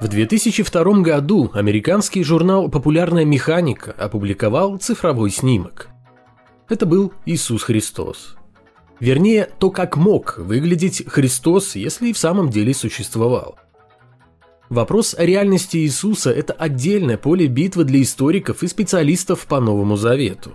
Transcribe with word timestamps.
В 0.00 0.08
2002 0.08 1.02
году 1.02 1.50
американский 1.52 2.24
журнал 2.24 2.70
«Популярная 2.70 3.26
механика» 3.26 3.92
опубликовал 3.92 4.78
цифровой 4.78 5.28
снимок. 5.30 5.88
Это 6.70 6.86
был 6.86 7.12
Иисус 7.26 7.64
Христос. 7.64 8.36
Вернее, 8.98 9.50
то, 9.58 9.70
как 9.70 9.98
мог 9.98 10.38
выглядеть 10.38 11.04
Христос, 11.06 11.76
если 11.76 12.08
и 12.08 12.12
в 12.14 12.18
самом 12.18 12.48
деле 12.48 12.72
существовал. 12.72 13.58
Вопрос 14.70 15.14
о 15.18 15.26
реальности 15.26 15.76
Иисуса– 15.76 16.30
это 16.32 16.54
отдельное 16.54 17.18
поле 17.18 17.46
битвы 17.46 17.84
для 17.84 18.00
историков 18.00 18.62
и 18.62 18.68
специалистов 18.68 19.44
по 19.46 19.60
Новому 19.60 19.96
Завету. 19.96 20.52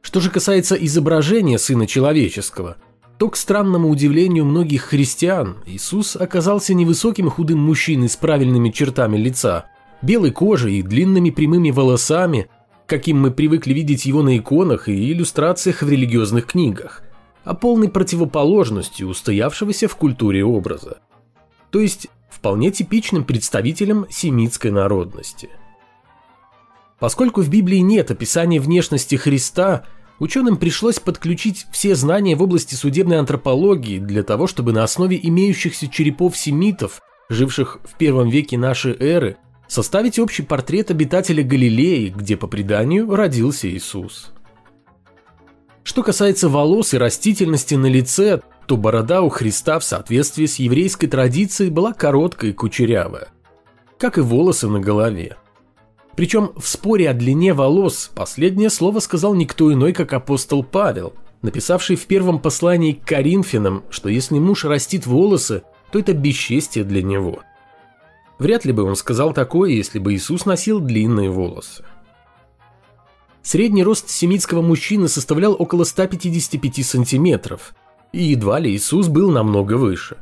Что 0.00 0.20
же 0.20 0.30
касается 0.30 0.76
изображения 0.76 1.58
Сына 1.58 1.88
Человеческого, 1.88 2.76
то, 3.20 3.28
к 3.28 3.36
странному 3.36 3.88
удивлению 3.88 4.44
многих 4.44 4.82
христиан, 4.82 5.58
Иисус 5.66 6.16
оказался 6.16 6.74
невысоким 6.74 7.30
худым 7.30 7.60
мужчиной 7.60 8.08
с 8.08 8.16
правильными 8.16 8.70
чертами 8.70 9.16
лица, 9.16 9.66
белой 10.02 10.32
кожей 10.32 10.78
и 10.78 10.82
длинными 10.82 11.30
прямыми 11.30 11.70
волосами, 11.70 12.48
каким 12.86 13.20
мы 13.20 13.30
привыкли 13.30 13.74
видеть 13.74 14.06
его 14.06 14.22
на 14.22 14.36
иконах 14.36 14.88
и 14.88 15.12
иллюстрациях 15.12 15.82
в 15.82 15.88
религиозных 15.88 16.46
книгах– 16.46 17.02
а 17.44 17.54
полной 17.54 17.88
противоположностью 17.88 19.08
устоявшегося 19.08 19.88
в 19.88 19.96
культуре 19.96 20.44
образа. 20.44 20.98
То 21.70 21.80
есть 21.80 22.08
вполне 22.28 22.70
типичным 22.70 23.24
представителем 23.24 24.06
семитской 24.10 24.70
народности. 24.70 25.48
Поскольку 26.98 27.40
в 27.40 27.48
Библии 27.48 27.78
нет 27.78 28.10
описания 28.10 28.60
внешности 28.60 29.14
Христа, 29.16 29.84
ученым 30.20 30.56
пришлось 30.56 31.00
подключить 31.00 31.66
все 31.72 31.96
знания 31.96 32.36
в 32.36 32.42
области 32.42 32.76
судебной 32.76 33.18
антропологии 33.18 33.98
для 33.98 34.22
того, 34.22 34.46
чтобы 34.46 34.72
на 34.72 34.84
основе 34.84 35.18
имеющихся 35.20 35.88
черепов 35.88 36.36
семитов, 36.36 37.00
живших 37.28 37.80
в 37.82 37.96
первом 37.96 38.28
веке 38.28 38.56
нашей 38.56 38.94
эры, 38.96 39.38
составить 39.66 40.18
общий 40.18 40.42
портрет 40.42 40.90
обитателя 40.90 41.42
Галилеи, 41.42 42.12
где 42.14 42.36
по 42.36 42.46
преданию 42.46 43.12
родился 43.12 43.68
Иисус. 43.68 44.30
Что 45.82 46.02
касается 46.02 46.48
волос 46.48 46.92
и 46.92 46.98
растительности 46.98 47.74
на 47.74 47.86
лице, 47.86 48.42
то 48.66 48.76
борода 48.76 49.22
у 49.22 49.28
Христа 49.28 49.78
в 49.78 49.84
соответствии 49.84 50.46
с 50.46 50.56
еврейской 50.56 51.06
традицией 51.06 51.70
была 51.70 51.92
короткая 51.92 52.50
и 52.50 52.54
кучерявая, 52.54 53.28
как 53.98 54.18
и 54.18 54.20
волосы 54.20 54.68
на 54.68 54.80
голове. 54.80 55.36
Причем 56.16 56.52
в 56.56 56.66
споре 56.66 57.08
о 57.08 57.14
длине 57.14 57.54
волос 57.54 58.10
последнее 58.14 58.70
слово 58.70 59.00
сказал 59.00 59.34
никто 59.34 59.72
иной, 59.72 59.92
как 59.92 60.12
апостол 60.12 60.62
Павел, 60.62 61.14
написавший 61.42 61.96
в 61.96 62.06
первом 62.06 62.40
послании 62.40 62.92
к 62.92 63.04
Коринфянам, 63.04 63.84
что 63.90 64.08
если 64.08 64.38
муж 64.38 64.64
растит 64.64 65.06
волосы, 65.06 65.62
то 65.92 65.98
это 65.98 66.12
бесчестие 66.12 66.84
для 66.84 67.02
него. 67.02 67.40
Вряд 68.38 68.64
ли 68.64 68.72
бы 68.72 68.84
он 68.84 68.96
сказал 68.96 69.32
такое, 69.32 69.70
если 69.70 69.98
бы 69.98 70.14
Иисус 70.14 70.46
носил 70.46 70.80
длинные 70.80 71.30
волосы. 71.30 71.84
Средний 73.42 73.82
рост 73.82 74.08
семитского 74.08 74.62
мужчины 74.62 75.08
составлял 75.08 75.56
около 75.58 75.84
155 75.84 76.86
сантиметров, 76.86 77.74
и 78.12 78.22
едва 78.22 78.58
ли 78.58 78.70
Иисус 78.70 79.08
был 79.08 79.30
намного 79.30 79.74
выше. 79.74 80.16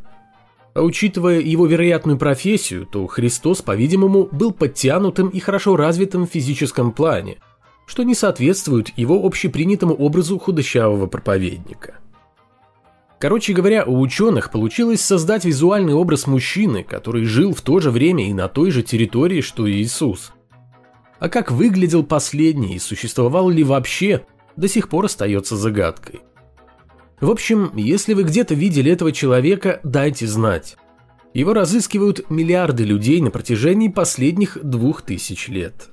А 0.75 0.83
учитывая 0.83 1.41
его 1.41 1.67
вероятную 1.67 2.19
профессию, 2.19 2.87
то 2.87 3.07
Христос, 3.07 3.63
по-видимому, 3.63 4.29
был 4.31 4.53
подтянутым 4.53 5.29
и 5.29 5.41
хорошо 5.41 5.77
развитым 5.77 6.27
в 6.27 6.31
физическом 6.31 6.93
плане, 6.93 7.39
что 7.87 8.03
не 8.03 8.15
соответствует 8.15 8.97
его 8.97 9.25
общепринятому 9.25 9.95
образу 9.95 10.39
худощавого 10.39 11.07
проповедника. 11.07 11.97
Короче 13.19 13.53
говоря, 13.53 13.85
у 13.85 13.99
ученых 14.01 14.53
получилось 14.53 15.01
создать 15.01 15.45
визуальный 15.45 15.95
образ 15.95 16.27
мужчины, 16.27 16.85
который 16.85 17.25
жил 17.25 17.53
в 17.53 17.63
то 17.63 17.81
же 17.81 17.91
время 17.91 18.29
и 18.29 18.33
на 18.33 18.49
той 18.49 18.71
же 18.71 18.83
территории, 18.83 19.41
что 19.41 19.67
и 19.67 19.83
Иисус– 19.83 20.33
а 21.19 21.29
как 21.29 21.51
выглядел 21.51 22.05
последний 22.05 22.77
и 22.77 22.79
существовал 22.79 23.49
ли 23.51 23.65
вообще, 23.65 24.25
до 24.57 24.69
сих 24.69 24.89
пор 24.89 25.07
остается 25.07 25.57
загадкой. 25.57 26.21
В 27.21 27.31
общем, 27.31 27.73
если 27.77 28.15
вы 28.15 28.23
где-то 28.23 28.55
видели 28.55 28.93
этого 28.93 29.11
человека, 29.13 29.81
дайте 29.83 30.27
знать. 30.27 30.77
Его 31.35 31.53
разыскивают 31.53 32.31
миллиарды 32.31 32.85
людей 32.85 33.21
на 33.21 33.31
протяжении 33.31 33.89
последних 33.89 34.59
двух 34.63 35.03
тысяч 35.03 35.49
лет. 35.49 35.89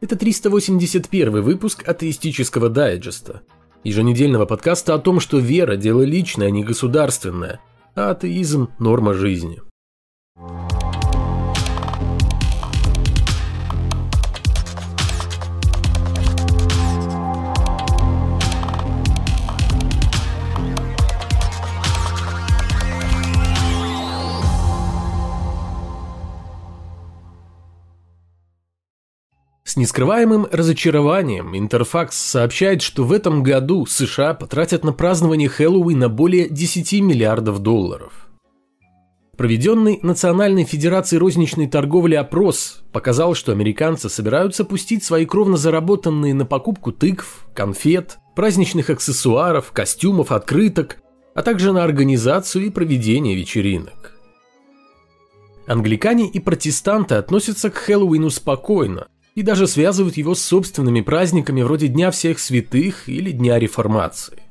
Это 0.00 0.16
381 0.16 1.42
выпуск 1.42 1.86
атеистического 1.86 2.68
дайджеста, 2.68 3.42
еженедельного 3.84 4.46
подкаста 4.46 4.94
о 4.94 4.98
том, 4.98 5.20
что 5.20 5.38
вера– 5.38 5.76
дело 5.78 6.02
личное, 6.02 6.48
а 6.48 6.50
не 6.50 6.64
государственное, 6.64 7.60
а 7.94 8.10
атеизм– 8.10 8.70
норма 8.78 9.14
жизни. 9.14 9.60
С 29.72 29.76
нескрываемым 29.78 30.46
разочарованием 30.52 31.56
Интерфакс 31.56 32.14
сообщает, 32.14 32.82
что 32.82 33.04
в 33.04 33.10
этом 33.10 33.42
году 33.42 33.86
США 33.86 34.34
потратят 34.34 34.84
на 34.84 34.92
празднование 34.92 35.48
Хэллоуина 35.48 36.10
более 36.10 36.50
10 36.50 37.00
миллиардов 37.00 37.60
долларов. 37.60 38.28
Проведенный 39.38 39.98
Национальной 40.02 40.64
Федерацией 40.64 41.20
розничной 41.20 41.68
торговли 41.68 42.16
опрос 42.16 42.82
показал, 42.92 43.34
что 43.34 43.50
американцы 43.52 44.10
собираются 44.10 44.66
пустить 44.66 45.04
свои 45.04 45.24
кровно 45.24 45.56
заработанные 45.56 46.34
на 46.34 46.44
покупку 46.44 46.92
тыкв, 46.92 47.46
конфет, 47.54 48.18
праздничных 48.36 48.90
аксессуаров, 48.90 49.72
костюмов, 49.72 50.32
открыток, 50.32 50.98
а 51.34 51.42
также 51.42 51.72
на 51.72 51.82
организацию 51.82 52.66
и 52.66 52.68
проведение 52.68 53.34
вечеринок. 53.34 54.18
Англикане 55.66 56.28
и 56.28 56.40
протестанты 56.40 57.14
относятся 57.14 57.70
к 57.70 57.76
Хэллоуину 57.76 58.28
спокойно, 58.28 59.06
и 59.34 59.42
даже 59.42 59.66
связывают 59.66 60.16
его 60.16 60.34
с 60.34 60.42
собственными 60.42 61.00
праздниками 61.00 61.62
вроде 61.62 61.88
Дня 61.88 62.10
всех 62.10 62.38
святых 62.38 63.08
или 63.08 63.30
Дня 63.30 63.58
реформации. 63.58 64.42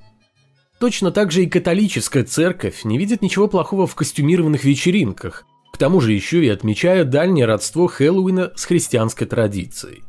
Точно 0.79 1.11
так 1.11 1.31
же 1.31 1.43
и 1.43 1.49
католическая 1.49 2.23
церковь 2.23 2.83
не 2.83 2.97
видит 2.97 3.21
ничего 3.21 3.47
плохого 3.47 3.85
в 3.85 3.93
костюмированных 3.93 4.63
вечеринках, 4.63 5.45
к 5.71 5.77
тому 5.77 6.01
же 6.01 6.11
еще 6.11 6.43
и 6.43 6.49
отмечая 6.49 7.03
дальнее 7.03 7.45
родство 7.45 7.87
Хэллоуина 7.87 8.53
с 8.55 8.65
христианской 8.65 9.27
традицией. 9.27 10.03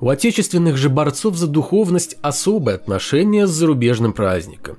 У 0.00 0.08
отечественных 0.08 0.76
же 0.76 0.88
борцов 0.88 1.36
за 1.36 1.46
духовность 1.46 2.16
особое 2.22 2.76
отношение 2.76 3.46
с 3.46 3.50
зарубежным 3.50 4.12
праздником. 4.12 4.78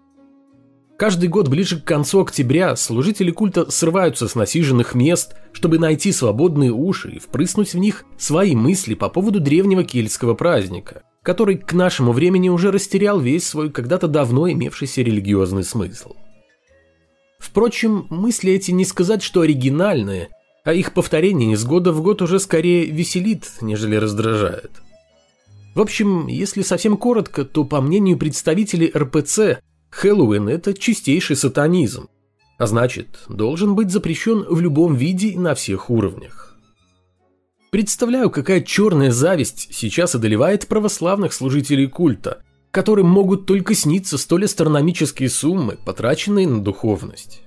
Каждый 0.99 1.29
год 1.29 1.47
ближе 1.47 1.79
к 1.79 1.85
концу 1.85 2.19
октября 2.19 2.75
служители 2.75 3.31
культа 3.31 3.71
срываются 3.71 4.27
с 4.27 4.35
насиженных 4.35 4.95
мест, 4.95 5.33
чтобы 5.53 5.79
найти 5.79 6.11
свободные 6.11 6.73
уши 6.73 7.11
и 7.11 7.19
впрыснуть 7.19 7.73
в 7.73 7.77
них 7.77 8.03
свои 8.17 8.53
мысли 8.53 8.95
по 8.95 9.07
поводу 9.07 9.39
древнего 9.39 9.85
кельтского 9.85 10.33
праздника, 10.33 11.03
который 11.23 11.55
к 11.55 11.71
нашему 11.71 12.11
времени 12.11 12.49
уже 12.49 12.69
растерял 12.69 13.17
весь 13.17 13.47
свой 13.47 13.71
когда-то 13.71 14.09
давно 14.09 14.51
имевшийся 14.51 15.01
религиозный 15.01 15.63
смысл. 15.63 16.15
Впрочем, 17.39 18.07
мысли 18.09 18.51
эти 18.51 18.71
не 18.71 18.83
сказать, 18.83 19.23
что 19.23 19.39
оригинальные, 19.39 20.27
а 20.65 20.73
их 20.73 20.93
повторение 20.93 21.53
из 21.53 21.63
года 21.63 21.93
в 21.93 22.01
год 22.01 22.21
уже 22.21 22.39
скорее 22.39 22.87
веселит, 22.87 23.49
нежели 23.61 23.95
раздражает. 23.95 24.71
В 25.75 25.79
общем, 25.79 26.27
если 26.27 26.61
совсем 26.61 26.97
коротко, 26.97 27.45
то 27.45 27.63
по 27.63 27.79
мнению 27.79 28.17
представителей 28.17 28.91
РПЦ, 28.93 29.61
Хэллоуин– 29.89 30.47
это 30.49 30.73
чистейший 30.73 31.35
сатанизм, 31.35 32.09
а 32.57 32.67
значит, 32.67 33.19
должен 33.27 33.75
быть 33.75 33.91
запрещен 33.91 34.45
в 34.49 34.59
любом 34.61 34.95
виде 34.95 35.29
и 35.29 35.37
на 35.37 35.55
всех 35.55 35.89
уровнях. 35.89 36.57
Представляю, 37.71 38.31
какая 38.31 38.61
черная 38.61 39.11
зависть 39.11 39.69
сейчас 39.71 40.15
одолевает 40.15 40.67
православных 40.67 41.33
служителей 41.33 41.87
культа, 41.87 42.41
которым 42.71 43.07
могут 43.07 43.45
только 43.45 43.75
сниться 43.75 44.17
столь 44.17 44.45
астрономические 44.45 45.29
суммы, 45.29 45.77
потраченные 45.85 46.47
на 46.47 46.61
духовность. 46.61 47.43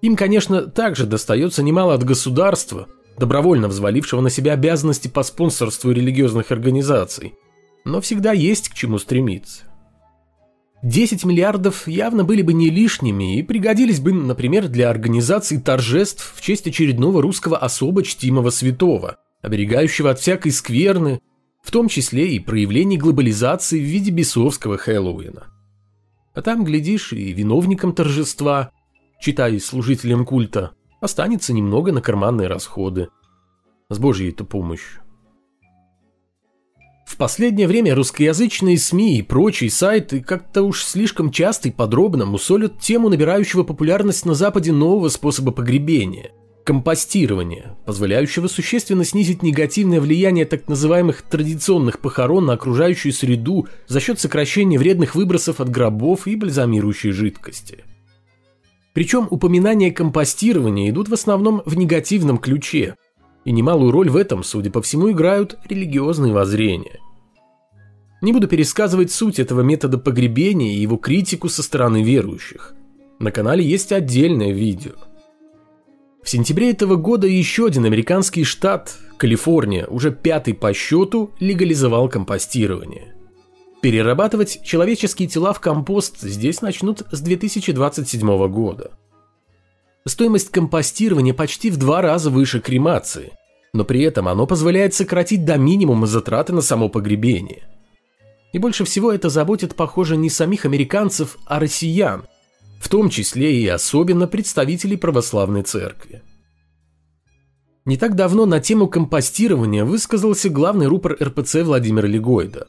Им, 0.00 0.16
конечно, 0.16 0.62
также 0.62 1.06
достается 1.06 1.62
немало 1.62 1.94
от 1.94 2.04
государства, 2.04 2.88
добровольно 3.18 3.68
взвалившего 3.68 4.20
на 4.20 4.30
себя 4.30 4.52
обязанности 4.54 5.08
по 5.08 5.22
спонсорству 5.22 5.92
религиозных 5.92 6.50
организаций, 6.50 7.34
но 7.84 8.00
всегда 8.00 8.32
есть 8.32 8.70
к 8.70 8.74
чему 8.74 8.98
стремиться. 8.98 9.64
10 10.84 11.24
миллиардов 11.24 11.88
явно 11.88 12.22
были 12.22 12.42
бы 12.42 12.52
не 12.52 12.70
лишними 12.70 13.38
и 13.38 13.42
пригодились 13.42 13.98
бы, 13.98 14.12
например, 14.12 14.68
для 14.68 14.90
организации 14.90 15.56
торжеств 15.56 16.34
в 16.36 16.40
честь 16.40 16.68
очередного 16.68 17.20
русского 17.20 17.58
особо 17.58 18.04
чтимого 18.04 18.50
святого, 18.50 19.16
оберегающего 19.42 20.10
от 20.10 20.20
всякой 20.20 20.52
скверны, 20.52 21.20
в 21.62 21.72
том 21.72 21.88
числе 21.88 22.36
и 22.36 22.38
проявлений 22.38 22.98
глобализации 22.98 23.80
в 23.80 23.84
виде 23.84 24.12
бесовского 24.12 24.76
Хэллоуина. 24.76 25.48
А 26.34 26.42
там, 26.42 26.64
глядишь, 26.64 27.12
и 27.12 27.32
виновникам 27.32 27.92
торжества, 27.94 28.70
читай 29.20 29.58
служителям 29.58 30.24
культа, 30.24 30.72
Останется 31.04 31.52
немного 31.52 31.92
на 31.92 32.00
карманные 32.00 32.48
расходы. 32.48 33.10
С 33.90 33.98
божьей-то 33.98 34.46
помощью. 34.46 35.03
Последнее 37.24 37.66
время 37.66 37.94
русскоязычные 37.94 38.76
СМИ 38.76 39.16
и 39.16 39.22
прочие 39.22 39.70
сайты 39.70 40.20
как-то 40.20 40.60
уж 40.60 40.84
слишком 40.84 41.30
часто 41.30 41.70
и 41.70 41.72
подробно 41.72 42.26
мусолят 42.26 42.80
тему 42.80 43.08
набирающего 43.08 43.62
популярность 43.62 44.26
на 44.26 44.34
Западе 44.34 44.72
нового 44.72 45.08
способа 45.08 45.50
погребения– 45.50 46.32
компостирования, 46.64 47.78
позволяющего 47.86 48.46
существенно 48.46 49.06
снизить 49.06 49.42
негативное 49.42 50.02
влияние 50.02 50.44
так 50.44 50.68
называемых 50.68 51.22
традиционных 51.22 52.00
похорон 52.00 52.44
на 52.44 52.52
окружающую 52.52 53.14
среду 53.14 53.68
за 53.86 54.00
счет 54.00 54.20
сокращения 54.20 54.78
вредных 54.78 55.14
выбросов 55.14 55.60
от 55.62 55.70
гробов 55.70 56.26
и 56.26 56.36
бальзамирующей 56.36 57.12
жидкости. 57.12 57.84
Причем 58.92 59.28
упоминания 59.30 59.92
компостирования 59.92 60.90
идут 60.90 61.08
в 61.08 61.14
основном 61.14 61.62
в 61.64 61.74
негативном 61.74 62.36
ключе, 62.36 62.96
и 63.46 63.50
немалую 63.50 63.92
роль 63.92 64.10
в 64.10 64.16
этом, 64.18 64.44
судя 64.44 64.70
по 64.70 64.82
всему, 64.82 65.10
играют 65.10 65.56
религиозные 65.70 66.34
воззрения. 66.34 67.00
Не 68.24 68.32
буду 68.32 68.48
пересказывать 68.48 69.12
суть 69.12 69.38
этого 69.38 69.60
метода 69.60 69.98
погребения 69.98 70.72
и 70.72 70.80
его 70.80 70.96
критику 70.96 71.50
со 71.50 71.62
стороны 71.62 72.02
верующих. 72.02 72.72
На 73.18 73.30
канале 73.30 73.62
есть 73.62 73.92
отдельное 73.92 74.50
видео. 74.50 74.92
В 76.22 76.30
сентябре 76.30 76.70
этого 76.70 76.96
года 76.96 77.26
еще 77.26 77.66
один 77.66 77.84
американский 77.84 78.44
штат, 78.44 78.96
Калифорния, 79.18 79.84
уже 79.88 80.10
пятый 80.10 80.54
по 80.54 80.72
счету, 80.72 81.32
легализовал 81.38 82.08
компостирование. 82.08 83.14
Перерабатывать 83.82 84.62
человеческие 84.64 85.28
тела 85.28 85.52
в 85.52 85.60
компост 85.60 86.22
здесь 86.22 86.62
начнут 86.62 87.02
с 87.10 87.20
2027 87.20 88.48
года. 88.48 88.92
Стоимость 90.06 90.48
компостирования 90.48 91.34
почти 91.34 91.70
в 91.70 91.76
два 91.76 92.00
раза 92.00 92.30
выше 92.30 92.60
кремации, 92.60 93.34
но 93.74 93.84
при 93.84 94.00
этом 94.00 94.28
оно 94.28 94.46
позволяет 94.46 94.94
сократить 94.94 95.44
до 95.44 95.58
минимума 95.58 96.06
затраты 96.06 96.54
на 96.54 96.62
само 96.62 96.88
погребение. 96.88 97.68
И 98.54 98.58
больше 98.58 98.84
всего 98.84 99.10
это 99.10 99.30
заботит, 99.30 99.74
похоже, 99.74 100.16
не 100.16 100.30
самих 100.30 100.64
американцев, 100.64 101.38
а 101.44 101.58
россиян, 101.58 102.22
в 102.78 102.88
том 102.88 103.10
числе 103.10 103.60
и 103.60 103.66
особенно 103.66 104.28
представителей 104.28 104.96
православной 104.96 105.64
церкви. 105.64 106.22
Не 107.84 107.96
так 107.96 108.14
давно 108.14 108.46
на 108.46 108.60
тему 108.60 108.86
компостирования 108.86 109.84
высказался 109.84 110.50
главный 110.50 110.86
рупор 110.86 111.16
РПЦ 111.20 111.64
Владимир 111.64 112.06
Легойда. 112.06 112.68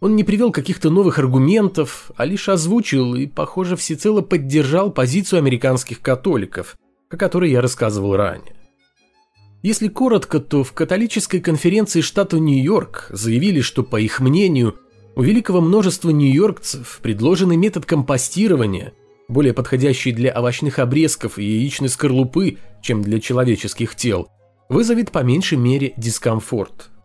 Он 0.00 0.14
не 0.14 0.22
привел 0.22 0.52
каких-то 0.52 0.88
новых 0.88 1.18
аргументов, 1.18 2.12
а 2.16 2.24
лишь 2.24 2.48
озвучил 2.48 3.16
и, 3.16 3.26
похоже, 3.26 3.74
всецело 3.74 4.22
поддержал 4.22 4.92
позицию 4.92 5.38
американских 5.38 6.00
католиков, 6.00 6.76
о 7.10 7.16
которой 7.16 7.50
я 7.50 7.60
рассказывал 7.60 8.14
ранее. 8.14 8.54
Если 9.62 9.88
коротко, 9.88 10.38
то 10.38 10.62
в 10.62 10.72
католической 10.72 11.40
конференции 11.40 12.02
штата 12.02 12.38
Нью-Йорк 12.38 13.08
заявили, 13.10 13.60
что, 13.60 13.82
по 13.82 14.00
их 14.00 14.20
мнению, 14.20 14.76
у 15.14 15.22
великого 15.22 15.60
множества 15.60 16.10
нью-йоркцев 16.10 17.00
предложенный 17.02 17.56
метод 17.56 17.86
компостирования, 17.86 18.92
более 19.28 19.52
подходящий 19.52 20.12
для 20.12 20.32
овощных 20.32 20.78
обрезков 20.78 21.38
и 21.38 21.44
яичной 21.44 21.88
скорлупы, 21.88 22.58
чем 22.82 23.02
для 23.02 23.20
человеческих 23.20 23.94
тел, 23.94 24.28
вызовет 24.68 25.10
по 25.10 25.22
меньшей 25.22 25.58
мере 25.58 25.92
дискомфорт– 25.96 26.90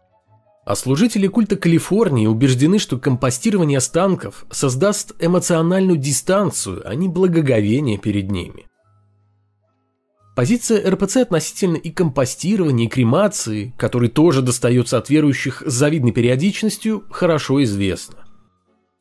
а 0.68 0.76
служители 0.76 1.28
культа 1.28 1.56
Калифорнии 1.56 2.28
убеждены, 2.28 2.78
что 2.78 2.98
компостирование 2.98 3.78
останков 3.78 4.46
создаст 4.52 5.14
эмоциональную 5.18 5.98
дистанцию, 5.98 6.82
а 6.86 6.94
не 6.94 7.08
благоговение 7.08 7.98
перед 7.98 8.30
ними. 8.30 8.67
Позиция 10.38 10.88
РПЦ 10.88 11.18
относительно 11.18 11.78
и 11.78 11.90
компостирования, 11.90 12.86
и 12.86 12.90
кремации, 12.90 13.74
который 13.76 14.08
тоже 14.08 14.44
достается 14.44 15.00
от 15.00 15.10
верующих 15.10 15.64
с 15.66 15.74
завидной 15.74 16.12
периодичностью, 16.12 17.06
хорошо 17.10 17.64
известна. 17.64 18.18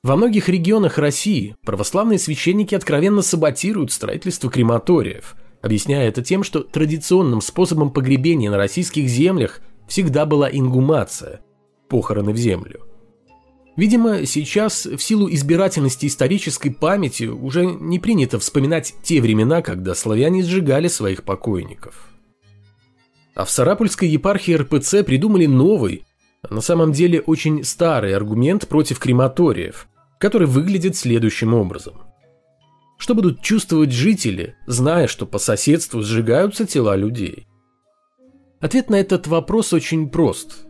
Во 0.02 0.16
многих 0.16 0.48
регионах 0.48 0.96
России 0.96 1.54
православные 1.62 2.18
священники 2.18 2.74
откровенно 2.74 3.20
саботируют 3.20 3.92
строительство 3.92 4.50
крематориев, 4.50 5.36
объясняя 5.60 6.08
это 6.08 6.22
тем, 6.22 6.42
что 6.42 6.60
традиционным 6.60 7.42
способом 7.42 7.90
погребения 7.90 8.50
на 8.50 8.56
российских 8.56 9.06
землях 9.06 9.60
всегда 9.86 10.24
была 10.24 10.48
ингумация, 10.50 11.40
похороны 11.90 12.32
в 12.32 12.38
землю. 12.38 12.85
Видимо, 13.76 14.24
сейчас 14.24 14.86
в 14.86 14.98
силу 14.98 15.28
избирательности 15.30 16.06
исторической 16.06 16.70
памяти 16.70 17.24
уже 17.24 17.66
не 17.66 17.98
принято 17.98 18.38
вспоминать 18.38 18.94
те 19.02 19.20
времена, 19.20 19.60
когда 19.60 19.94
славяне 19.94 20.42
сжигали 20.42 20.88
своих 20.88 21.24
покойников. 21.24 22.08
А 23.34 23.44
в 23.44 23.50
Сарапульской 23.50 24.08
епархии 24.08 24.54
РПЦ 24.54 25.04
придумали 25.04 25.44
новый, 25.44 26.06
на 26.48 26.62
самом 26.62 26.92
деле 26.92 27.20
очень 27.20 27.64
старый 27.64 28.16
аргумент 28.16 28.66
против 28.66 28.98
крематориев, 28.98 29.88
который 30.18 30.46
выглядит 30.46 30.96
следующим 30.96 31.52
образом. 31.52 32.00
Что 32.96 33.14
будут 33.14 33.42
чувствовать 33.42 33.92
жители, 33.92 34.56
зная, 34.66 35.06
что 35.06 35.26
по 35.26 35.36
соседству 35.36 36.00
сжигаются 36.00 36.64
тела 36.64 36.96
людей? 36.96 37.46
Ответ 38.58 38.88
на 38.88 38.94
этот 38.94 39.26
вопрос 39.26 39.74
очень 39.74 40.08
прост– 40.08 40.62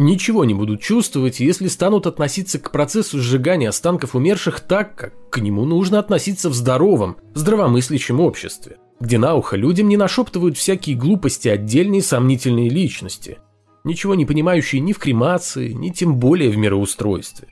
ничего 0.00 0.44
не 0.44 0.54
будут 0.54 0.80
чувствовать, 0.80 1.40
если 1.40 1.68
станут 1.68 2.06
относиться 2.06 2.58
к 2.58 2.72
процессу 2.72 3.20
сжигания 3.20 3.68
останков 3.68 4.14
умерших 4.14 4.60
так, 4.60 4.94
как 4.96 5.30
к 5.30 5.38
нему 5.38 5.64
нужно 5.64 5.98
относиться 5.98 6.48
в 6.48 6.54
здоровом, 6.54 7.16
здравомыслящем 7.34 8.20
обществе, 8.20 8.78
где 8.98 9.18
на 9.18 9.34
ухо 9.34 9.56
людям 9.56 9.88
не 9.88 9.96
нашептывают 9.96 10.56
всякие 10.56 10.96
глупости 10.96 11.48
отдельные 11.48 12.02
сомнительные 12.02 12.68
личности, 12.68 13.38
ничего 13.84 14.14
не 14.14 14.26
понимающие 14.26 14.80
ни 14.80 14.92
в 14.92 14.98
кремации, 14.98 15.72
ни 15.72 15.90
тем 15.90 16.16
более 16.16 16.50
в 16.50 16.56
мироустройстве. 16.56 17.48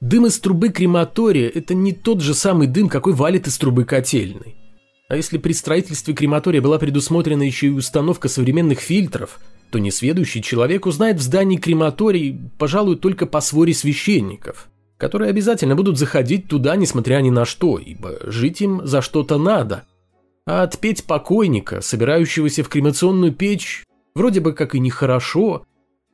Дым 0.00 0.26
из 0.26 0.38
трубы 0.38 0.68
крематория– 0.68 1.48
это 1.54 1.72
не 1.72 1.92
тот 1.92 2.20
же 2.20 2.34
самый 2.34 2.66
дым, 2.66 2.88
какой 2.88 3.14
валит 3.14 3.46
из 3.46 3.56
трубы 3.56 3.84
котельной. 3.84 4.56
А 5.08 5.16
если 5.16 5.38
при 5.38 5.52
строительстве 5.52 6.14
крематория 6.14 6.60
была 6.60 6.78
предусмотрена 6.78 7.42
еще 7.42 7.68
и 7.68 7.70
установка 7.70 8.28
современных 8.28 8.80
фильтров– 8.80 9.40
то 9.74 9.80
несведущий 9.80 10.40
человек 10.40 10.86
узнает 10.86 11.16
в 11.16 11.22
здании 11.22 11.56
крематорий, 11.56 12.38
пожалуй, 12.58 12.94
только 12.94 13.26
по 13.26 13.40
своре 13.40 13.74
священников, 13.74 14.68
которые 14.98 15.30
обязательно 15.30 15.74
будут 15.74 15.98
заходить 15.98 16.46
туда, 16.46 16.76
несмотря 16.76 17.16
ни 17.16 17.30
на 17.30 17.44
что, 17.44 17.78
ибо 17.78 18.20
жить 18.22 18.60
им 18.60 18.86
за 18.86 19.02
что-то 19.02 19.36
надо. 19.36 19.82
А 20.46 20.62
отпеть 20.62 21.06
покойника, 21.06 21.80
собирающегося 21.80 22.62
в 22.62 22.68
кремационную 22.68 23.32
печь, 23.32 23.82
вроде 24.14 24.38
бы 24.38 24.52
как 24.52 24.76
и 24.76 24.78
нехорошо, 24.78 25.66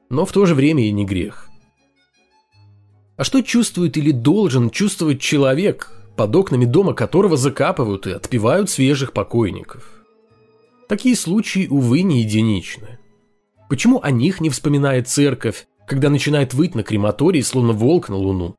но 0.09 0.25
в 0.25 0.33
то 0.33 0.47
же 0.47 0.55
время 0.55 0.89
и 0.89 0.91
не 0.91 1.05
грех. 1.05 1.51
А 3.19 3.25
что 3.25 3.43
чувствует 3.43 3.99
или 3.99 4.11
должен 4.11 4.71
чувствовать 4.71 5.21
человек, 5.21 5.93
под 6.17 6.35
окнами 6.35 6.65
дома 6.65 6.95
которого 6.95 7.37
закапывают 7.37 8.07
и 8.07 8.13
отпевают 8.13 8.71
свежих 8.71 9.13
покойников? 9.13 10.03
Такие 10.89 11.15
случаи, 11.15 11.67
увы, 11.69 12.01
не 12.01 12.23
единичны. 12.23 13.00
Почему 13.71 14.01
о 14.03 14.11
них 14.11 14.41
не 14.41 14.51
вспоминает 14.51 15.07
церковь, 15.07 15.69
когда 15.87 16.11
начинает 16.11 16.55
выть 16.55 16.75
на 16.75 16.83
крематории, 16.83 17.41
словно 17.41 17.73
волк 17.73 18.09
на 18.09 18.17
луну? 18.17 18.57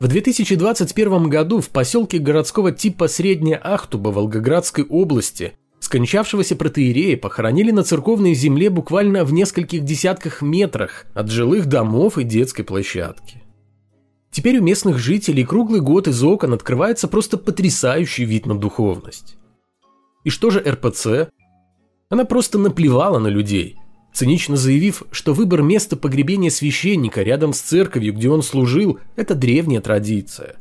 В 0.00 0.08
2021 0.08 1.28
году 1.28 1.60
в 1.60 1.68
поселке 1.68 2.18
городского 2.18 2.72
типа 2.72 3.06
Средняя 3.06 3.60
Ахтуба 3.62 4.08
Волгоградской 4.08 4.84
области 4.84 5.52
скончавшегося 5.78 6.56
протеерея 6.56 7.16
похоронили 7.16 7.70
на 7.70 7.84
церковной 7.84 8.34
земле 8.34 8.70
буквально 8.70 9.24
в 9.24 9.32
нескольких 9.32 9.84
десятках 9.84 10.42
метрах 10.42 11.06
от 11.14 11.30
жилых 11.30 11.66
домов 11.66 12.18
и 12.18 12.24
детской 12.24 12.64
площадки. 12.64 13.44
Теперь 14.32 14.58
у 14.58 14.62
местных 14.64 14.98
жителей 14.98 15.44
круглый 15.44 15.80
год 15.80 16.08
из 16.08 16.20
окон 16.24 16.54
открывается 16.54 17.06
просто 17.06 17.38
потрясающий 17.38 18.24
вид 18.24 18.46
на 18.46 18.58
духовность. 18.58 19.36
И 20.24 20.30
что 20.30 20.50
же 20.50 20.58
РПЦ? 20.58 21.30
Она 22.08 22.24
просто 22.24 22.58
наплевала 22.58 23.18
на 23.18 23.26
людей, 23.28 23.76
цинично 24.12 24.56
заявив, 24.56 25.02
что 25.10 25.34
выбор 25.34 25.62
места 25.62 25.96
погребения 25.96 26.50
священника 26.50 27.22
рядом 27.22 27.52
с 27.52 27.60
церковью, 27.60 28.14
где 28.14 28.30
он 28.30 28.42
служил, 28.42 29.00
это 29.16 29.34
древняя 29.34 29.80
традиция. 29.80 30.56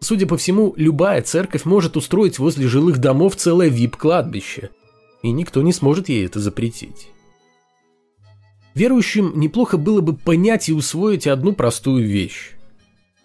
Судя 0.00 0.26
по 0.26 0.36
всему, 0.36 0.74
любая 0.76 1.22
церковь 1.22 1.64
может 1.64 1.96
устроить 1.96 2.38
возле 2.38 2.68
жилых 2.68 2.98
домов 2.98 3.36
целое 3.36 3.68
вип-кладбище, 3.68 4.68
и 5.22 5.30
никто 5.30 5.62
не 5.62 5.72
сможет 5.72 6.10
ей 6.10 6.26
это 6.26 6.40
запретить. 6.40 7.08
Верующим 8.74 9.32
неплохо 9.36 9.78
было 9.78 10.02
бы 10.02 10.14
понять 10.14 10.68
и 10.68 10.74
усвоить 10.74 11.26
одну 11.26 11.54
простую 11.54 12.06
вещь. 12.06 12.50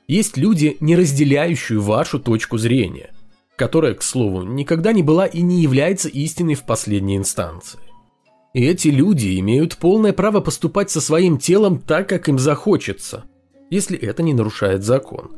Есть 0.07 0.37
люди, 0.37 0.77
не 0.79 0.95
разделяющие 0.95 1.79
вашу 1.79 2.17
точку 2.17 2.57
зрения– 2.57 3.11
которая, 3.59 3.93
к 3.93 4.01
слову, 4.03 4.43
никогда 4.43 4.93
не 4.93 5.03
была 5.03 5.25
и 5.25 5.41
не 5.41 5.61
является 5.61 6.07
истиной 6.07 6.55
в 6.55 6.63
последней 6.63 7.17
инстанции. 7.17 7.77
И 8.53 8.65
эти 8.65 8.87
люди 8.87 9.37
имеют 9.37 9.75
полное 9.75 10.13
право 10.13 10.39
поступать 10.39 10.89
со 10.89 11.01
своим 11.01 11.37
телом 11.37 11.77
так, 11.77 12.07
как 12.07 12.29
им 12.29 12.39
захочется, 12.39 13.25
если 13.69 13.97
это 13.97 14.23
не 14.23 14.33
нарушает 14.33 14.83
закон. 14.83 15.31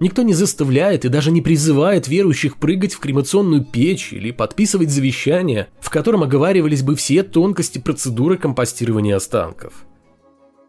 Никто 0.00 0.20
не 0.20 0.34
заставляет 0.34 1.06
и 1.06 1.08
даже 1.08 1.30
не 1.30 1.40
призывает 1.40 2.08
верующих 2.08 2.58
прыгать 2.58 2.92
в 2.92 2.98
кремационную 2.98 3.64
печь 3.64 4.12
или 4.12 4.30
подписывать 4.30 4.90
завещание, 4.90 5.68
в 5.80 5.88
котором 5.88 6.24
оговаривались 6.24 6.82
бы 6.82 6.94
все 6.94 7.22
тонкости 7.22 7.78
процедуры 7.78 8.36
компостирования 8.36 9.16
останков. 9.16 9.86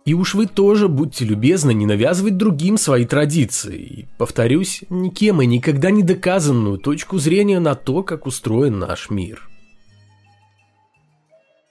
И 0.05 0.13
уж 0.13 0.35
вы 0.35 0.45
тоже 0.45 0.87
будьте 0.87 1.25
любезны 1.25 1.73
не 1.73 1.87
навязывать 1.87 2.37
другим 2.37 2.77
свои 2.77 3.05
традиции. 3.05 3.77
И, 3.77 4.05
повторюсь, 4.19 4.83
никем 4.89 5.41
и 5.41 5.47
никогда 5.47 5.89
не 5.89 6.03
доказанную 6.03 6.77
точку 6.77 7.17
зрения 7.17 7.59
на 7.59 7.73
то, 7.73 8.03
как 8.03 8.27
устроен 8.27 8.77
наш 8.77 9.09
мир. 9.09 9.49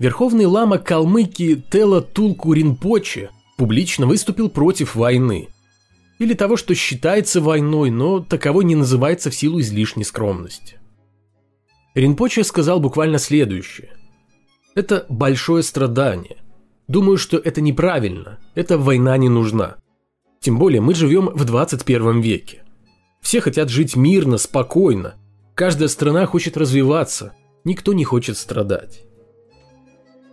Верховный 0.01 0.47
лама 0.47 0.79
Калмыкии 0.79 1.55
Тела 1.71 2.03
Тулку 2.03 2.53
Ринпоче 2.53 3.31
публично 3.57 4.07
выступил 4.07 4.51
против 4.51 4.97
войны. 4.97 5.49
Или 6.19 6.35
того, 6.35 6.57
что 6.57 6.75
считается 6.75 7.41
войной, 7.41 7.91
но 7.91 8.19
таково 8.19 8.63
не 8.63 8.75
называется 8.75 9.31
в 9.31 9.35
силу 9.37 9.61
излишней 9.61 10.05
скромности. 10.05 10.81
Ринпоче 11.95 12.43
сказал 12.43 12.81
буквально 12.81 13.19
следующее. 13.19 13.93
Это 14.75 15.07
большое 15.09 15.63
страдание. 15.63 16.44
Думаю, 16.89 17.17
что 17.17 17.39
это 17.39 17.61
неправильно. 17.61 18.39
Эта 18.55 18.77
война 18.79 19.17
не 19.17 19.29
нужна. 19.29 19.77
Тем 20.41 20.59
более 20.59 20.81
мы 20.81 20.95
живем 20.95 21.31
в 21.33 21.45
21 21.45 22.21
веке. 22.21 22.63
Все 23.23 23.41
хотят 23.41 23.71
жить 23.71 23.97
мирно, 23.97 24.37
спокойно. 24.37 25.15
Каждая 25.55 25.89
страна 25.89 26.27
хочет 26.27 26.57
развиваться. 26.57 27.33
Никто 27.65 27.95
не 27.95 28.05
хочет 28.05 28.37
страдать. 28.37 29.05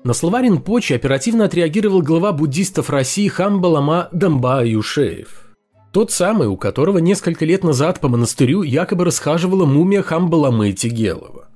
На 0.04 0.14
слова 0.14 0.42
Ринпоче 0.42 0.96
оперативно 0.96 1.46
отреагировал 1.46 2.02
глава 2.02 2.34
буддистов 2.34 2.90
России 2.90 3.28
Хамбалама 3.28 4.10
Дамба 4.12 4.66
Юшеев. 4.66 5.56
Тот 5.94 6.12
самый, 6.12 6.48
у 6.48 6.58
которого 6.58 6.98
несколько 6.98 7.46
лет 7.46 7.64
назад 7.64 8.00
по 8.00 8.08
монастырю 8.08 8.64
якобы 8.64 9.06
расхаживала 9.06 9.66
мумия 9.66 10.02
Хамбаламы 10.02 10.72
Тигелова. 10.74 11.51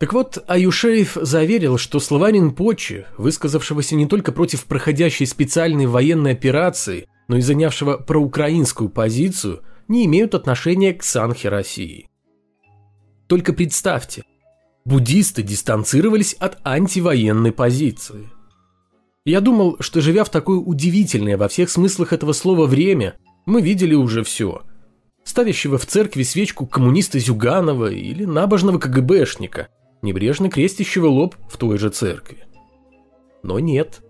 Так 0.00 0.14
вот, 0.14 0.42
Аюшеев 0.46 1.18
заверил, 1.20 1.76
что 1.76 2.00
слова 2.00 2.32
Ринпоче, 2.32 3.06
высказавшегося 3.18 3.96
не 3.96 4.06
только 4.06 4.32
против 4.32 4.64
проходящей 4.64 5.26
специальной 5.26 5.84
военной 5.84 6.32
операции, 6.32 7.06
но 7.28 7.36
и 7.36 7.42
занявшего 7.42 7.98
проукраинскую 7.98 8.88
позицию, 8.88 9.60
не 9.88 10.06
имеют 10.06 10.34
отношения 10.34 10.94
к 10.94 11.02
Санхе 11.02 11.50
России. 11.50 12.08
Только 13.26 13.52
представьте, 13.52 14.22
буддисты 14.86 15.42
дистанцировались 15.42 16.32
от 16.32 16.56
антивоенной 16.64 17.52
позиции. 17.52 18.30
Я 19.26 19.42
думал, 19.42 19.76
что 19.80 20.00
живя 20.00 20.24
в 20.24 20.30
такое 20.30 20.56
удивительное 20.56 21.36
во 21.36 21.48
всех 21.48 21.68
смыслах 21.68 22.14
этого 22.14 22.32
слова 22.32 22.64
время, 22.64 23.16
мы 23.44 23.60
видели 23.60 23.92
уже 23.92 24.24
все. 24.24 24.62
Ставящего 25.24 25.76
в 25.76 25.84
церкви 25.84 26.22
свечку 26.22 26.66
коммуниста 26.66 27.18
Зюганова 27.18 27.92
или 27.92 28.24
набожного 28.24 28.78
КГБшника– 28.78 29.68
небрежно 30.02 30.50
крестящего 30.50 31.06
лоб 31.06 31.36
в 31.48 31.56
той 31.56 31.78
же 31.78 31.90
церкви. 31.90 32.38
Но 33.42 33.58
нет. 33.58 34.02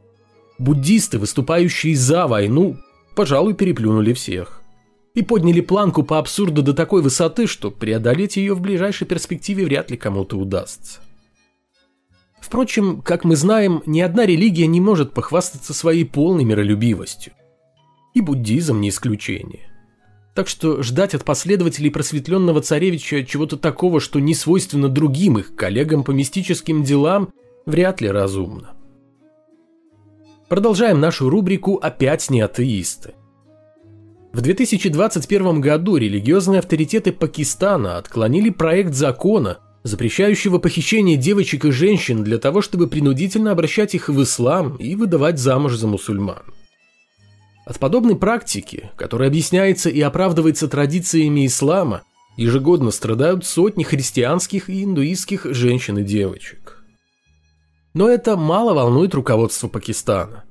Буддисты, 0.59 1.19
выступающие 1.19 1.97
за 1.97 2.27
войну, 2.27 2.77
пожалуй, 3.17 3.55
переплюнули 3.55 4.13
всех. 4.13 4.63
И 5.15 5.23
подняли 5.23 5.61
планку 5.61 6.03
по 6.03 6.19
абсурду 6.19 6.63
до 6.63 6.73
такой 6.73 7.03
высоты, 7.03 7.47
что 7.47 7.71
преодолеть 7.71 8.37
ее 8.37 8.55
в 8.55 8.61
ближайшей 8.61 9.07
перспективе 9.07 9.65
вряд 9.65 9.91
ли 9.91 9.97
кому-то 9.97 10.37
удастся. 10.37 11.01
Впрочем, 12.41 13.03
как 13.03 13.25
мы 13.25 13.37
знаем, 13.37 13.83
ни 13.87 14.01
одна 14.01 14.25
религия 14.25 14.67
не 14.67 14.81
может 14.81 15.13
похвастаться 15.13 15.75
своей 15.75 16.05
полной 16.05 16.45
миролюбивостью. 16.45 17.33
И 18.15 18.21
буддизм 18.21 18.81
не 18.81 18.89
исключение. 18.89 19.70
Так 20.41 20.49
что 20.49 20.83
ждать 20.83 21.15
от 21.15 21.23
последователей 21.23 21.91
просветленного 21.91 22.63
царевича 22.63 23.25
чего-то 23.25 23.59
такого, 23.59 24.01
что 24.01 24.21
не 24.21 24.35
свойственно 24.35 24.89
другим 24.89 25.37
их 25.37 25.55
коллегам 25.55 26.03
по 26.03 26.13
мистическим 26.13 26.83
делам, 26.83 27.31
вряд 27.67 28.01
ли 28.01 28.09
разумно. 28.11 28.71
Продолжаем 30.49 30.99
нашу 30.99 31.29
рубрику 31.29 31.75
«Опять 31.75 32.31
не 32.31 32.41
атеисты». 32.41 33.13
В 34.33 34.41
2021 34.41 35.61
году 35.61 35.99
религиозные 35.99 36.61
авторитеты 36.61 37.13
Пакистана 37.13 37.99
отклонили 37.99 38.49
проект 38.49 38.95
закона, 38.95 39.59
запрещающего 39.83 40.57
похищение 40.57 41.19
девочек 41.19 41.67
и 41.67 41.71
женщин 41.71 42.25
для 42.25 42.39
того, 42.39 42.63
чтобы 42.63 42.87
принудительно 42.87 43.51
обращать 43.51 43.95
их 43.95 44.09
в 44.09 44.23
ислам 44.23 44.77
и 44.77 44.95
выдавать 44.95 45.39
замуж 45.39 45.77
за 45.77 45.87
мусульман. 45.87 46.45
От 47.71 47.79
подобной 47.79 48.17
практики, 48.17 48.91
которая 48.97 49.29
объясняется 49.29 49.91
и 49.91 50.01
оправдывается 50.01 50.67
традициями 50.67 51.47
ислама, 51.47 52.03
ежегодно 52.37 52.91
страдают 52.91 53.47
сотни 53.47 53.85
христианских 53.85 54.69
и 54.69 54.83
индуистских 54.83 55.45
женщин 55.45 55.99
и 55.99 56.03
девочек. 56.03 56.83
Но 57.95 58.09
это 58.09 58.37
мало 58.37 58.75
волнует 58.75 59.15
руководство 59.15 59.69
Пакистана. 59.69 60.43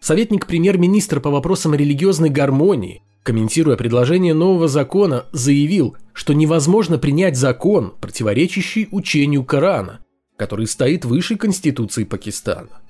Советник 0.00 0.46
премьер-министра 0.46 1.18
по 1.18 1.30
вопросам 1.30 1.74
религиозной 1.74 2.30
гармонии, 2.30 3.02
комментируя 3.24 3.76
предложение 3.76 4.32
нового 4.32 4.68
закона, 4.68 5.26
заявил, 5.32 5.96
что 6.12 6.34
невозможно 6.34 6.98
принять 6.98 7.36
закон, 7.36 7.94
противоречащий 8.00 8.86
учению 8.92 9.42
Корана, 9.42 10.04
который 10.36 10.68
стоит 10.68 11.04
выше 11.04 11.34
Конституции 11.34 12.04
Пакистана. 12.04 12.83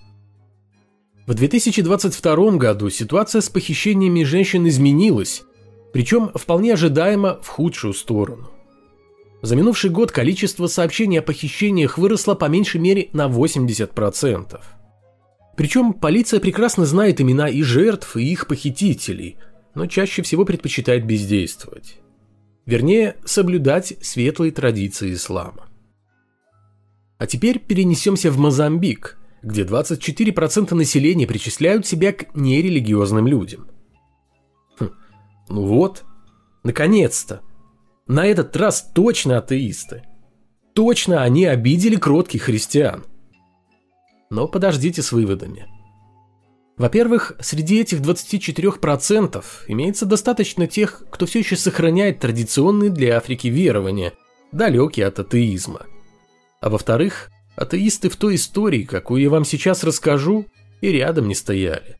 В 1.27 1.33
2022 1.33 2.59
году 2.59 2.91
ситуация 2.91 3.41
с 3.41 3.49
похищениями 3.49 4.25
женщин 4.25 4.69
изменилась, 4.69 5.43
причем 5.91 6.31
вполне 6.35 6.75
ожидаемо 6.75 7.39
в 7.41 7.49
худшую 7.49 7.95
сторону. 7.95 8.51
За 9.41 9.57
минувший 9.57 9.89
год 9.89 10.13
количество 10.13 10.67
сообщений 10.67 11.21
о 11.21 11.23
похищениях 11.23 11.97
выросло 11.97 12.35
по 12.35 12.45
меньшей 12.47 12.81
мере 12.81 13.09
на 13.15 13.27
80%. 13.27 14.61
Причем 15.57 15.95
полиция 15.95 16.41
прекрасно 16.41 16.85
знает 16.85 17.23
имена 17.23 17.49
и 17.49 17.63
жертв, 17.63 18.19
и 18.19 18.31
их 18.31 18.47
похитителей, 18.47 19.39
но 19.75 19.87
чаще 19.87 20.21
всего 20.21 20.45
предпочитает 20.45 21.07
бездействовать. 21.07 22.01
Вернее, 22.67 23.17
соблюдать 23.25 23.95
светлые 24.03 24.53
традиции 24.53 25.15
ислама. 25.15 25.69
А 27.17 27.27
теперь 27.27 27.61
перенесемся 27.61 28.31
в 28.31 28.37
Мозамбик– 28.37 29.17
где 29.45 29.63
24% 29.63 30.75
населения 30.75 31.27
причисляют 31.27 31.87
себя 31.87 32.13
к 32.13 32.35
нерелигиозным 32.35 33.27
людям. 33.27 33.69
Хм, 34.79 34.91
ну 35.49 35.67
вот, 35.67 36.05
наконец-то. 36.63 37.43
На 38.07 38.27
этот 38.27 38.57
раз 38.57 38.91
точно 38.95 39.39
атеисты. 39.39 40.03
Точно 40.75 41.23
они 41.23 41.45
обидели 41.45 41.97
кротких 41.97 42.43
христиан. 42.43 43.05
Но 44.31 44.49
подождите 44.49 45.03
с 45.03 45.13
выводами. 45.13 45.67
Во-первых, 46.77 47.37
среди 47.41 47.81
этих 47.81 48.01
24% 48.01 49.45
имеется 49.69 50.07
достаточно 50.07 50.67
тех, 50.67 51.05
кто 51.11 51.25
все 51.25 51.39
еще 51.39 51.57
сохраняет 51.57 52.19
традиционные 52.19 52.91
для 52.91 53.17
Африки 53.17 53.47
верования, 53.47 54.13
далекие 54.51 55.07
от 55.07 55.21
атеизма. 55.21 55.87
А 56.61 56.71
во-вторых, 56.71 57.31
Атеисты 57.57 58.09
в 58.09 58.17
той 58.17 58.35
истории, 58.35 58.83
какую 58.83 59.23
я 59.23 59.31
вам 59.31 59.45
сейчас 59.45 59.85
расскажу, 59.85 60.47
и 60.81 60.89
рядом 60.89 61.29
не 61.29 61.35
стояли. 61.35 61.99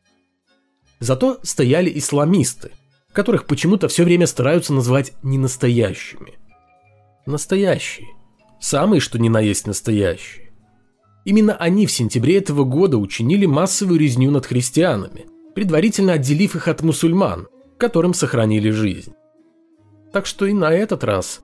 Зато 1.01 1.39
стояли 1.43 1.97
исламисты, 1.99 2.73
которых 3.13 3.47
почему-то 3.47 3.89
все 3.89 4.05
время 4.05 4.27
стараются 4.27 4.73
называть 4.73 5.13
ненастоящими. 5.23 6.35
Настоящие. 7.27 8.09
Самые, 8.61 9.01
что 9.01 9.19
ни 9.19 9.29
на 9.29 9.41
есть 9.41 9.67
настоящие. 9.67 10.53
Именно 11.25 11.57
они 11.57 11.87
в 11.87 11.93
сентябре 11.93 12.39
этого 12.39 12.65
года 12.65 12.99
учинили 12.99 13.47
массовую 13.47 13.99
резню 13.99 14.31
над 14.31 14.47
христианами, 14.47 15.27
предварительно 15.55 16.15
отделив 16.15 16.57
их 16.57 16.69
от 16.69 16.83
мусульман, 16.83 17.49
которым 17.79 18.13
сохранили 18.13 18.71
жизнь. 18.71 19.15
Так 20.13 20.27
что 20.27 20.47
и 20.47 20.53
на 20.53 20.73
этот 20.73 21.03
раз 21.05 21.41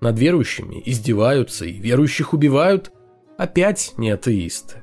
над 0.00 0.18
верующими 0.18 0.82
издеваются 0.84 1.64
и 1.64 1.72
верующих 1.72 2.32
убивают, 2.32 2.92
опять 3.36 3.94
не 3.96 4.10
атеисты. 4.10 4.82